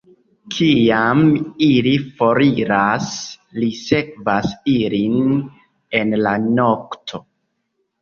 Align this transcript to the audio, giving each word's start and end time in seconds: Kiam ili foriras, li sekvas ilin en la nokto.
Kiam 0.53 1.21
ili 1.65 1.91
foriras, 2.21 3.11
li 3.61 3.71
sekvas 3.83 4.59
ilin 4.81 5.31
en 6.03 6.21
la 6.27 6.37
nokto. 6.51 7.27